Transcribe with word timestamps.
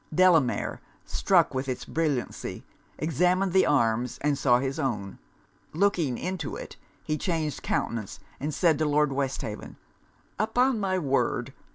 Delamere, 0.11 0.81
struck 1.05 1.53
with 1.53 1.69
its 1.69 1.85
brilliancy, 1.85 2.65
examined 2.97 3.53
the 3.53 3.67
arms 3.67 4.17
and 4.21 4.35
saw 4.35 4.57
his 4.57 4.79
own: 4.79 5.19
looking 5.73 6.17
into 6.17 6.55
it, 6.55 6.75
he 7.03 7.19
changed 7.19 7.61
countenance, 7.61 8.19
and 8.39 8.51
said 8.51 8.79
to 8.79 8.85
Lord 8.85 9.13
Westhaven 9.13 9.77
'Upon 10.39 10.79
my 10.79 10.97
word! 10.97 11.53